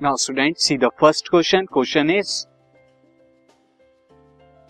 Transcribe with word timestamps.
Now 0.00 0.16
student 0.16 0.56
C 0.56 0.76
the 0.78 0.88
first 1.00 1.28
question 1.28 1.64
question 1.72 2.10
is 2.10 2.30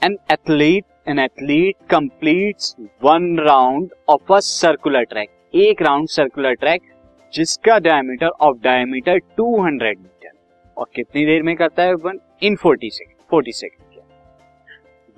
an 0.03 0.17
athlete 0.33 0.85
an 1.09 1.19
athlete 1.19 1.77
completes 1.91 2.75
one 3.03 3.39
round 3.41 3.91
of 4.09 4.33
a 4.33 4.39
circular 4.45 5.05
track 5.05 5.31
एक 5.57 5.83
round 5.83 6.09
circular 6.09 6.55
track 6.55 6.91
जिसका 7.33 7.79
diameter 7.79 8.29
of 8.41 8.59
diameter 8.63 9.21
200 9.41 9.95
metre 9.97 10.33
और 10.77 10.87
कितनी 10.95 11.25
देर 11.27 11.43
में 11.43 11.55
करता 11.57 11.83
है 11.83 11.95
one 12.01 12.21
in 12.43 12.57
40 12.57 12.91
second 12.93 13.37
40 13.37 13.57
second 13.57 14.03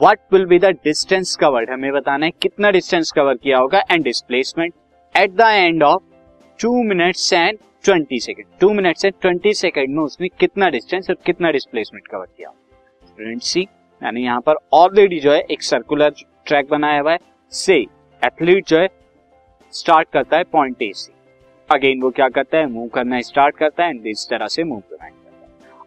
what 0.01 0.19
will 0.33 0.47
be 0.47 0.59
the 0.59 0.77
distance 0.85 1.37
covered 1.41 1.71
हमें 1.71 1.93
बताना 1.93 2.27
है 2.27 2.33
कितना 2.43 2.71
डिस्टेंस 2.71 3.13
कवर 3.13 3.37
किया 3.37 3.59
होगा 3.59 3.83
and 3.91 4.05
displacement 4.05 4.75
at 5.15 5.37
the 5.37 5.51
end 5.57 5.83
of 5.85 6.03
two 6.61 6.83
minutes 6.85 7.33
and 7.33 7.59
twenty 7.85 8.19
second, 8.21 8.47
two 8.61 8.73
minute 8.73 9.05
and 9.05 9.15
twenty 9.21 9.53
second 9.55 9.95
में 9.95 10.03
उसने 10.03 10.29
कितना 10.31 10.69
डिस्टेंस 10.71 11.11
और 11.11 11.17
कितना 11.27 11.51
डिस्प्लेसमेंट 11.51 12.07
कवर 12.09 12.27
किया। 12.27 12.51
स्टूडेंट 13.03 13.43
सी 13.43 13.61
यानी 14.03 14.23
यहाँ 14.25 14.41
पर 14.41 14.57
ऑलरेडी 14.73 15.19
जो 15.21 15.33
है 15.33 15.41
एक 15.41 15.63
सर्कुलर 15.63 16.13
ट्रैक 16.47 16.69
बनाया 16.71 17.01
हुआ 17.01 17.13
है। 17.13 17.19
से 17.53 17.77
एथलीट 18.23 18.69
जो 18.69 18.79
है 18.79 18.89
स्टार्ट 19.73 20.09
करता 20.13 20.37
है 20.37 20.45
पॉइंट 20.53 20.83
ए 20.83 20.91
से। 20.95 21.13
अगेन 21.71 22.01
वो 22.03 22.11
क्या 22.11 22.29
करता 22.29 22.59
है 22.59 22.67
मूव 22.67 22.89
करना 22.89 23.21
स्टार्ट 23.23 23.57
करता 23.57 23.85
है 23.85 24.11
इस 24.11 24.27
तरह 24.31 24.47
से 24.47 24.65
मूव 24.65 24.81
करना 24.81 25.11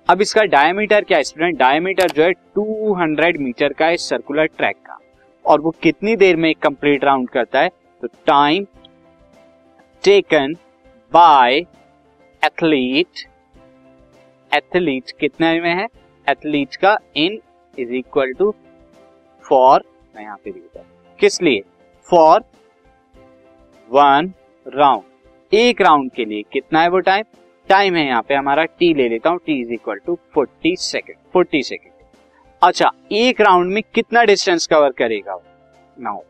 अब 0.10 0.22
इसका 0.22 0.42
डायमीटर 0.44 1.04
क्या 1.04 1.18
है 1.18 1.24
स्टूडेंट 1.24 1.58
डायमीटर 1.60 2.12
जो 2.12 2.24
है 2.24 2.32
200 2.58 3.38
मीटर 3.38 3.74
का 3.74 3.86
है 3.86 3.98
सर्कुलर 3.98 4.46
ट्रैक 4.48 4.76
का। 4.86 4.98
और 5.46 5.62
वो 5.62 5.72
कितनी 5.84 6.16
देर 6.16 6.36
में 6.36 6.54
कंप्लीट 6.56 7.04
राउंड 7.04 7.30
करता 7.30 7.62
है? 7.62 7.70
तो 8.04 8.08
time 8.08 8.66
taken 10.04 10.56
by 11.12 11.60
athlete 12.46 13.28
athlete 14.52 15.12
कितने 15.20 15.60
में 15.62 15.74
है? 15.74 15.88
एथलीट 16.28 16.76
का 16.76 16.98
in 17.18 17.40
is 17.74 17.94
equal 17.94 18.34
to 18.34 18.54
for 19.46 19.84
मैं 20.16 20.24
यहाँ 20.24 20.38
पे 20.44 20.52
लिखता 20.52 20.80
हूँ। 20.80 21.16
किस 21.20 21.42
लिए? 21.42 21.64
फॉर 22.10 22.44
वन 23.90 24.32
राउंड 24.66 25.54
एक 25.54 25.82
राउंड 25.82 26.12
के 26.12 26.26
लिए 26.26 26.44
कितना 26.54 26.82
है 26.82 26.90
वो 26.90 27.00
टाइम 27.00 27.26
टाइम 27.68 27.96
है 27.96 28.06
यहाँ 28.06 28.22
पे 28.22 28.36
हमारा 28.36 28.64
टी 28.80 28.94
ले 28.94 29.08
लेता 29.10 29.30
हूँ। 29.30 29.40
T 29.46 29.60
is 29.62 29.74
equal 29.74 30.00
to 30.06 30.18
forty 30.34 30.76
second 30.76 31.18
forty 31.34 31.64
second 31.64 31.92
अच्छा 32.62 32.92
एक 33.12 33.42
राउंड 33.42 33.74
में 33.74 33.82
कितना 33.96 34.24
डिस्टेंस 34.24 34.68
कवर 34.68 34.92
करेगा 34.98 35.38
now 35.98 36.22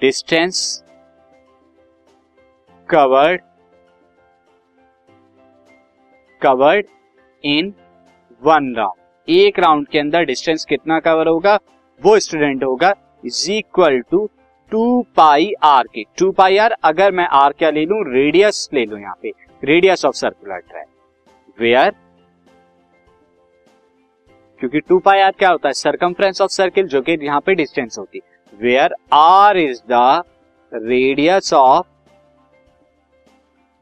distance 0.00 0.82
covered 2.88 3.40
covered 6.42 6.86
in 7.44 7.72
one 8.42 8.74
round 8.76 8.96
एक 9.28 9.58
राउंड 9.58 9.86
के 9.88 9.98
अंदर 9.98 10.24
डिस्टेंस 10.24 10.64
कितना 10.64 10.98
कवर 11.00 11.28
होगा? 11.28 11.58
वो 12.00 12.18
स्टूडेंट 12.18 12.64
होगा 12.64 12.92
is 13.24 13.50
equal 13.52 14.00
to 14.10 14.28
two 14.72 15.02
pi 15.16 15.52
R 15.64 15.86
के। 15.94 16.04
टू 16.18 16.30
पाई 16.32 16.56
आर 16.58 16.72
अगर 16.84 17.12
मैं 17.12 17.26
आर 17.32 17.52
क्या 17.58 17.70
ले 17.70 17.84
लू? 17.86 18.02
रेडियस 18.04 18.68
ले 18.74 18.84
लू 18.84 18.96
यहाँ 18.96 19.18
पे। 19.22 19.32
Radius 19.62 20.04
of 20.04 20.14
circular 20.14 20.58
track 20.60 20.86
where 21.58 21.90
क्योंकि 24.60 24.80
टू 24.80 24.98
पाई 24.98 25.20
आर 25.20 25.32
क्या 25.38 25.50
होता 25.50 25.68
है? 25.68 25.72
सरकमफ्रेंस 25.74 26.40
ऑफ़ 26.40 26.50
सर्किल 26.50 26.86
जो 26.88 27.02
कि 27.02 27.18
यहाँ 27.22 27.40
पे 27.40 27.54
डिस्टेंस 27.54 27.98
होती 27.98 28.18
है। 28.18 28.58
Where 28.60 28.94
R 29.14 29.56
is 29.58 29.80
the 29.90 30.22
radius 30.72 31.52
of 31.54 31.86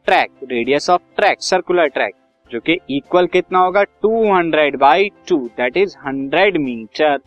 track 0.07 0.31
radius 0.45 0.89
of 0.91 1.03
track 1.17 1.43
circular 1.43 1.87
track 1.89 2.15
जो 2.51 2.61
कि 2.61 2.79
इक्वल 2.91 3.27
कितना 3.27 3.59
होगा? 3.59 3.83
200 4.05 4.35
hundred 4.35 4.77
by 4.79 5.11
two 5.29 5.39
that 5.57 5.77
is 5.77 5.97
100 6.07 6.59
metre 6.59 7.19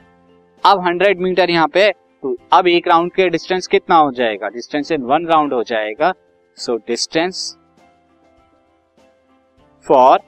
अब 0.63 0.83
100 0.85 1.17
मीटर 1.17 1.49
यहाँ 1.49 1.67
पे 1.73 1.91
तो 2.23 2.35
अब 2.53 2.67
एक 2.67 2.87
राउंड 2.87 3.11
के 3.13 3.29
डिस्टेंस 3.29 3.67
कितना 3.67 3.95
हो 3.95 4.11
जाएगा? 4.11 4.49
डिस्टेंस 4.49 4.91
इन 4.91 5.01
वन 5.03 5.25
राउंड 5.27 5.53
हो 5.53 5.63
जाएगा। 5.63 6.13
So 6.57 6.75
distance 6.77 7.57
for 9.85 10.19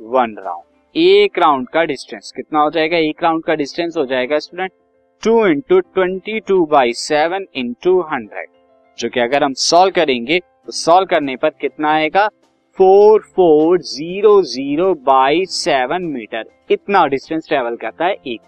one 0.00 0.36
round 0.38 0.96
एक 0.96 1.38
राउंड 1.38 1.68
का 1.68 1.84
डिस्टेंस 1.84 2.32
कितना 2.36 2.60
हो 2.60 2.70
जाएगा? 2.70 2.96
एक 2.98 3.22
राउंड 3.22 3.44
का 3.44 3.54
डिस्टेंस 3.54 3.96
हो 3.96 4.04
जाएगा 4.06 4.38
student 4.38 4.72
two 5.22 5.46
into 5.46 5.80
twenty 5.80 6.40
two 6.40 6.64
by 6.66 6.92
seven 6.94 7.46
into 7.56 8.00
hundred 8.12 8.48
जो 8.98 9.08
कि 9.08 9.20
अगर 9.20 9.44
हम 9.44 9.52
सॉल्व 9.58 9.92
करेंगे 9.94 10.38
तो 10.38 10.72
सॉल्व 10.72 11.06
करने 11.06 11.36
पर 11.36 11.50
कितना 11.60 11.92
आएगा? 11.92 12.28
Four 12.78 13.20
four 13.36 13.80
zero 13.80 14.30
zero 14.42 14.92
by 15.04 15.44
seven 15.46 16.04
metre. 16.04 16.44
इतना 16.70 17.06
डिस्टेंस 17.06 17.46
ट्रेवल 17.48 17.76
करता 17.76 18.04
है 18.04 18.16
एक। 18.26 18.40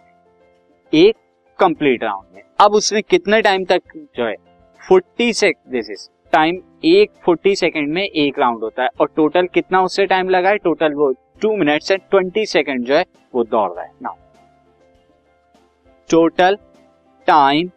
एक 0.93 1.17
कंप्लीट 1.59 2.05
राउंड 2.05 2.35
में। 2.35 2.43
अब 2.61 2.73
उसमें 2.75 3.03
कितने 3.03 3.41
टाइम 3.43 3.65
तक 3.65 3.83
जो 4.17 4.25
है? 4.25 4.35
फोर्टी 4.81 5.27
दिस 5.27 5.91
इज़ 5.91 6.09
टाइम 6.33 6.61
एक 6.85 7.11
फोर्टी 7.25 7.55
सेकेंड 7.57 7.93
में 7.95 8.03
एक 8.03 8.39
राउंड 8.39 8.63
होता 8.63 8.83
है। 8.83 8.89
और 9.01 9.13
टोटल 9.17 9.47
कितना 9.55 9.83
उससे 9.83 10.07
टाइम 10.07 10.29
लगा 10.29 10.51
है? 10.51 10.59
टोटल 10.59 10.95
वो 10.95 11.13
two 11.43 11.57
minutes 11.57 11.91
and 11.91 12.01
twenty 12.11 12.47
second 12.47 12.85
जो 12.85 12.95
है, 12.95 13.05
वो 13.35 13.45
दौड़ 13.45 13.71
रहा 13.71 13.85
है। 13.85 13.93
Now 14.03 14.15
total 16.11 16.59
time 17.29 17.71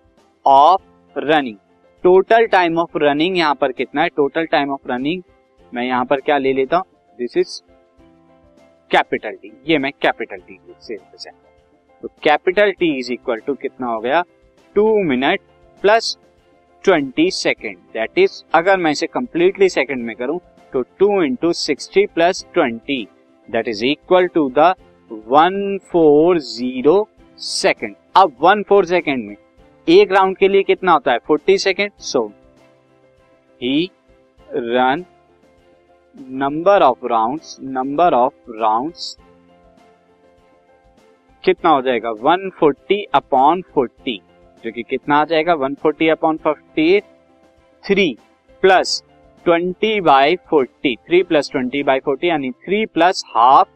of 0.46 1.20
running 1.20 1.58
total 2.04 2.46
time 2.48 2.78
of 2.80 2.98
running 2.98 3.38
यहाँ 3.38 3.56
पर 3.56 3.72
कितना 3.72 4.02
है? 4.02 4.09
टोटल 4.09 4.46
टाइम 4.48 4.72
ऑफ़ 4.72 4.92
रनिंग 4.92 5.22
मैं 5.74 5.84
यहाँ 5.84 6.06
पर 6.06 6.22
क्या 6.22 6.38
ले 6.38 6.53
लेता? 6.53 6.78
हूँ 6.78 6.85
दिस 7.19 7.38
इज़ 7.38 7.62
कैपिटल 8.91 9.35
टी 9.41 9.52
ये 9.68 9.78
मैं 9.78 9.91
कैपिटल 10.02 10.38
टी 10.38 10.59
से 10.81 10.94
रिप्रेजेंट 10.94 11.35
तो 12.03 12.07
capital 12.24 12.72
T 12.72 12.97
is 13.00 13.12
equal 13.13 13.40
to 13.47 13.53
कितना 13.53 13.88
हो 13.88 14.00
गया? 14.00 14.24
Two 14.75 15.03
minute 15.03 15.40
plus 15.84 16.18
twenty 16.84 17.29
second 17.31 17.78
that 17.94 18.18
is 18.18 18.41
अगर 18.53 18.78
मैं 18.78 18.91
इसे 18.91 19.08
कंप्लीटली 19.08 19.69
सेकेंड 19.69 20.03
में 20.06 20.16
करूँ 20.16 20.40
तो 20.74 20.81
two 21.00 21.22
into 21.24 21.52
sixty 21.53 22.06
plus 22.06 22.46
twenty 22.53 23.08
that 23.50 23.68
is 23.68 23.85
equal 23.85 24.28
to 24.28 24.50
the 24.58 24.74
one 25.12 25.78
four 25.91 26.40
zero 26.40 27.08
second 27.40 27.96
अब 28.18 28.35
वन 28.41 28.63
फोर 28.63 28.85
सेकेंड 28.85 29.25
में 29.28 29.35
एक 29.88 30.12
राउंड 30.12 30.38
के 30.38 30.47
लिए 30.47 30.63
कितना 30.63 30.91
होता 30.91 31.12
है? 31.12 31.18
Forty 31.28 31.58
second 31.58 31.91
so 32.00 32.25
he 33.62 33.90
run 34.50 35.06
number 36.19 36.81
of 36.84 37.06
rounds 37.07 37.57
number 37.63 38.13
of 38.13 38.52
rounds 38.52 39.18
कितना 41.44 41.69
हो 41.69 41.81
जाएगा? 41.81 42.12
140 42.12 43.03
अपॉन 43.16 43.62
40 43.78 44.18
जो 44.63 44.72
कि 44.72 44.84
कितना 44.84 45.18
आ 45.18 45.25
जाएगा? 45.25 45.56
140 45.56 46.09
upon 46.12 46.38
forty 46.38 47.00
three 47.84 48.18
plus 48.63 49.02
twenty 49.46 50.00
by 50.02 50.35
forty 50.50 50.96
three 51.08 51.22
plus 51.24 51.50
twenty 51.52 51.84
by 51.84 52.00
forty 52.00 52.29
यानी 52.29 52.52
थ्री 52.66 52.85
प्लस 52.85 53.24
हाफ़ 53.35 53.69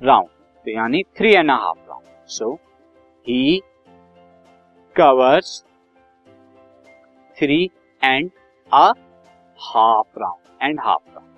राउंड 0.00 0.28
तो 0.66 0.70
यानी 0.70 1.02
three 1.18 1.34
and 1.34 1.50
half 1.50 1.88
round 1.88 2.04
so 2.28 2.52
he 3.26 3.60
covers 4.96 5.62
three 7.38 7.62
and 8.02 8.30
a 8.72 8.90
half 9.58 10.18
round 10.18 10.62
and 10.62 10.80
half 10.80 11.08
round 11.08 11.35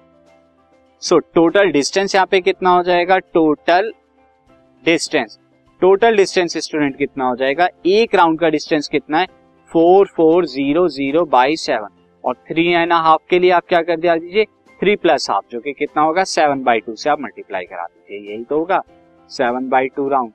so 1.02 1.18
total 1.34 1.70
distance 1.72 2.14
यहाँ 2.14 2.26
पे 2.26 2.40
कितना 2.40 2.70
हो 2.70 2.82
जाएगा? 2.82 3.18
Total 3.18 3.92
distance 4.84 5.38
total 5.82 6.16
distance 6.16 6.56
student 6.58 6.96
कितना 6.96 7.24
हो 7.24 7.36
जाएगा? 7.36 7.68
एक 7.86 8.14
राउंड 8.14 8.38
का 8.40 8.48
डिस्टेंस 8.48 8.88
कितना 8.88 9.18
है? 9.18 9.26
Four 9.70 10.06
four 10.06 10.46
zero 10.46 10.86
zero 10.88 11.24
by 11.26 11.56
seven 11.56 11.88
और 12.24 12.34
थ्री 12.48 12.66
एंड 12.66 12.92
हाफ़ 12.92 13.20
के 13.30 13.38
लिए 13.38 13.50
आप 13.50 13.66
क्या 13.68 13.82
कर 13.82 13.96
दिया 13.96 14.16
दीजिए? 14.16 14.44
थ्री 14.80 14.96
प्लस 14.96 15.30
हाफ़ 15.30 15.44
जो 15.52 15.60
कि 15.60 15.72
कितना 15.72 16.02
होगा? 16.02 16.24
सेवन 16.24 16.62
बाई 16.64 16.80
टू 16.80 16.94
से 16.94 17.10
आप 17.10 17.20
मल्टीप्लाई 17.20 17.64
करा 17.64 17.84
दीजिए। 17.84 18.32
यही 18.32 18.44
तो 18.44 18.58
होगा। 18.58 18.82
सेवन 19.30 19.68
बाई 19.68 19.88
टू 19.88 20.08
राउंड 20.08 20.32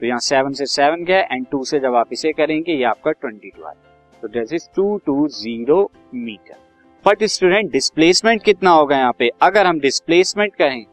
तो 0.00 0.06
यहाँ 0.06 0.18
सेवन 0.20 0.52
से 0.52 0.66
सेवन 0.66 1.04
गया 1.04 1.20
एंड 1.22 1.46
टू 1.50 1.64
से 1.64 1.80
जब 1.80 1.94
आप 1.94 2.12
इसे 2.12 2.32
करेंगे, 2.32 2.72
ये 2.72 2.84
आपका 2.84 3.10
ट्वेंटी 3.12 3.50
टू 3.50 3.64
आएगा। 3.64 4.20
तो 4.22 4.28
this 4.30 4.52
is 4.52 4.68
two 4.76 4.96
two 5.06 5.26
zero 5.30 5.90
metre 6.14 6.62
but 7.04 7.22
student 7.24 7.70
displacement 7.72 8.42
कितना 8.42 8.70
होगा 8.70 8.96
यहाँ 8.96 9.12
पे? 9.18 9.28
अगर 9.42 9.66
हम 9.66 9.78
डिस्प्लेसमेंट 9.80 10.54
कहें 10.54 10.84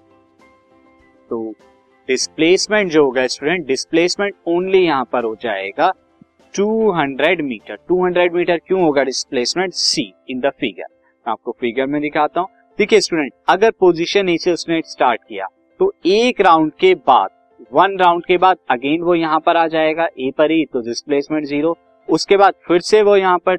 तो 1.29 1.51
डिस्प्लेसमेंट 2.09 2.91
जो 2.91 3.03
होगा 3.05 3.25
स्टूडेंट 3.27 3.65
डिस्प्लेसमेंट 3.67 4.33
ओनली 4.47 4.79
यहाँ 4.79 5.05
पर 5.11 5.23
हो 5.23 5.35
जाएगा 5.41 5.91
200 6.53 7.41
मीटर 7.41 7.77
200 7.91 8.33
मीटर 8.33 8.57
क्यों 8.57 8.81
होगा 8.81 9.03
displacement 9.03 9.73
see 9.73 10.03
in 10.29 10.39
the 10.39 10.51
figure 10.59 10.87
मैं 11.25 11.31
आपको 11.31 11.55
फिगर 11.61 11.85
में 11.85 12.01
दिखाता 12.01 12.39
हूँ। 12.41 12.49
देखिए 12.79 13.01
स्टूडेंट 13.01 13.31
अगर 13.49 13.71
पोजीशन 13.79 14.29
ए 14.29 14.37
से 14.37 14.51
उसने 14.53 14.81
स्टार्ट 14.87 15.21
किया 15.23 15.47
तो 15.79 15.91
एक 16.07 16.41
राउंड 16.41 16.71
के 16.79 16.93
बाद 17.07 17.29
वन 17.73 17.97
राउंड 17.99 18.25
के 18.25 18.37
बाद 18.37 18.57
अगेन 18.71 19.01
वो 19.01 19.15
यहाँ 19.15 19.39
पर 19.39 19.57
आ 19.57 19.65
जाएगा 19.69 20.07
ए 20.19 20.31
पर 20.37 20.51
ही 20.51 20.65
तो 20.73 20.81
डिस्प्लेसमेंट 20.81 21.45
ज़ीरो 21.47 21.75
उसके 22.09 22.37
बाद 22.37 22.53
फिर 22.67 22.81
से 22.81 23.01
वो 23.01 23.15
यहाँ 23.15 23.37
पर 23.37 23.57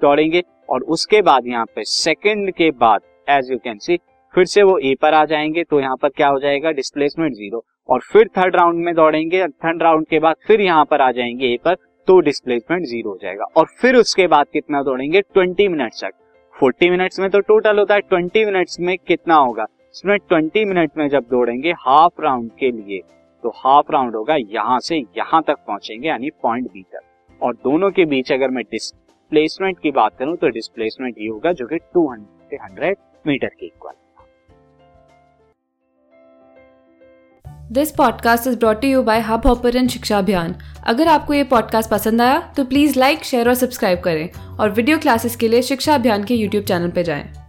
दौड़ेंगे। 0.00 0.42
और 0.68 0.82
उसके 0.88 1.22
बाद 1.22 1.46
यहाँ 1.46 1.64
पे 1.66 1.84
सेकेंड 1.84 2.50
के 2.52 2.70
बाद 2.80 3.00
एज 3.30 3.50
यू 3.50 3.58
कैन 3.58 3.78
सी 3.78 3.96
फिर 4.34 4.44
से 4.44 4.62
वो 4.62 4.78
ए 4.78 4.94
पर 5.02 5.14
आ 5.14 5.24
जाएँगे 5.24 5.64
तो 5.64 5.80
यहाँ 5.80 5.96
पर 5.96 6.08
क्या 6.08 6.28
हो 6.28 6.38
जाएगा? 6.40 6.70
डिस्प्लेसमेंट 6.72 7.34
ज़ीरो 7.34 7.64
और 7.88 8.00
फिर 8.02 8.28
थर्ड 8.38 8.56
राउंड 8.56 8.84
में 8.84 8.94
दौड़ेंगे 8.94 9.46
थर्ड 9.46 9.82
राउंड 9.82 10.06
के 10.06 10.18
बाद 10.18 10.36
फिर 10.46 10.60
यहाँ 10.60 10.84
पर 10.84 11.00
आ 11.00 11.10
जाएँगे 11.12 11.46
ए 11.46 11.58
पर 11.64 11.74
तो 12.08 12.18
डिस्प्लेसमेंट 12.20 12.86
ज़ीरो 12.86 13.10
हो 13.10 13.18
जाएगा। 13.22 13.44
और 13.56 13.66
फिर 13.80 13.96
उसके 13.96 14.26
बाद 14.26 14.46
कितना 14.52 14.82
दौड़ेंगे? 14.82 15.20
ट्वेंटी 15.20 15.68
मिनट्स 15.68 16.04
तक। 16.04 16.12
फोर्टी 16.56 16.90
मिनट्स 16.90 17.20
में 17.20 17.28
तो 17.30 17.40
टोटल 17.40 17.78
होता 17.78 17.94
है 17.94 18.00
ट्वेंटी 18.00 18.44
मिनट्स 18.44 18.78
में 18.80 18.96
कितना 18.98 19.34
होगा? 19.36 19.66
इसमें 19.94 20.16
ट्वेंटी 20.18 20.64
मिनट 20.64 20.96
में 20.98 21.08
जब 21.08 21.24
दौड़ेंगे 21.30 21.72
हाफ़ 21.78 22.22
राउंड 22.22 22.50
के 22.60 22.70
लिए 22.72 23.00
तो 23.44 23.52
हाफ़ 23.56 23.92
राउंड 23.92 24.16
होगा, 24.16 24.36
यहाँ 24.36 24.78
से 24.80 24.96
यहाँ 24.96 25.42
तक 25.46 25.56
पहुँचेंगे, 25.66 26.08
यानी 26.08 26.30
पॉइंट 26.42 26.66
बी 26.66 26.82
तक 26.84 27.42
और 27.42 27.54
दोनों 27.54 27.90
के 27.90 28.04
बीच 28.04 28.32
अगर 28.32 28.50
मैं 28.50 28.64
डिस्प्लेसमेंट 29.32 29.78
की 29.78 29.90
बात 29.90 30.16
करूँ 30.18 30.36
तो 30.36 30.48
डिस्प्लेसमेंट 30.48 31.14
ये 31.18 31.28
होगा 31.28 31.52
जो 31.52 31.66
कि 31.66 31.76
टू 31.94 32.08
हंड्रेड 32.10 32.96
मीटर 33.26 33.48
के 33.48 33.66
equal 33.66 33.92
this 37.72 37.90
podcast 37.90 38.46
is 38.46 38.58
brought 38.58 38.84
you 38.84 39.02
by 39.02 39.20
Hubhopper 39.46 39.86
Shiksha 39.88 40.18
Abhiyan 40.18 40.54
अगर 40.86 41.08
आपको 41.08 41.34
ये 41.34 41.44
पॉडकास्ट 41.44 41.90
पसंद 41.90 42.22
आया 42.22 42.40
तो 42.56 42.64
प्लीज़ 42.64 42.98
लाइक 42.98 43.24
शेयर 43.24 43.48
और 43.48 43.54
सब्सक्राइब 43.54 44.00
करें। 44.00 44.28
और 44.60 44.70
वीडियो 44.70 44.98
क्लासेस 44.98 45.36
के 45.36 45.48
लिए 45.48 45.62
शिक्षा 45.62 45.94
अभियान 45.94 46.24
के 46.24 46.34
यूट्यूब 46.34 46.64
चैनल 46.64 46.90
पर 46.90 47.02
जाएँ। 47.02 47.47